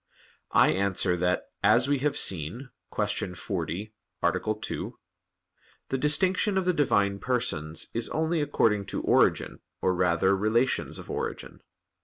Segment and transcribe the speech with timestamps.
[0.55, 3.35] I answer that, as we have seen (Q.
[3.35, 3.93] 40,
[4.23, 4.55] A.
[4.59, 4.97] 2),
[5.89, 11.11] the distinction of the Divine Persons is only according to origin, or, rather, relations of
[11.11, 11.61] origin.